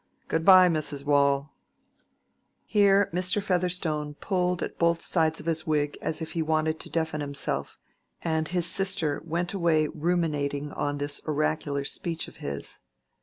Good 0.27 0.43
by, 0.43 0.67
Mrs. 0.67 1.03
Waule." 1.05 1.51
Here 2.65 3.07
Mr. 3.13 3.39
Featherstone 3.39 4.15
pulled 4.15 4.63
at 4.63 4.79
both 4.79 5.05
sides 5.05 5.39
of 5.39 5.45
his 5.45 5.67
wig 5.67 5.95
as 6.01 6.23
if 6.23 6.31
he 6.31 6.41
wanted 6.41 6.79
to 6.79 6.89
deafen 6.89 7.21
himself, 7.21 7.77
and 8.23 8.47
his 8.47 8.65
sister 8.65 9.21
went 9.23 9.53
away 9.53 9.85
ruminating 9.89 10.71
on 10.71 10.97
this 10.97 11.21
oracular 11.27 11.83
speech 11.83 12.27
of 12.27 12.37
his. 12.37 12.79